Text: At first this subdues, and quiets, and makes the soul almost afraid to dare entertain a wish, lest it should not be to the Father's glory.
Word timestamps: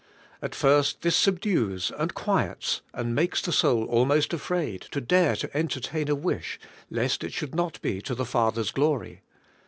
At 0.41 0.55
first 0.55 1.03
this 1.03 1.15
subdues, 1.15 1.91
and 1.95 2.15
quiets, 2.15 2.81
and 2.91 3.13
makes 3.13 3.39
the 3.39 3.51
soul 3.51 3.83
almost 3.85 4.33
afraid 4.33 4.81
to 4.89 4.99
dare 4.99 5.37
entertain 5.53 6.09
a 6.09 6.15
wish, 6.15 6.59
lest 6.89 7.23
it 7.23 7.33
should 7.33 7.53
not 7.53 7.79
be 7.83 8.01
to 8.01 8.15
the 8.15 8.25
Father's 8.25 8.71
glory. 8.71 9.21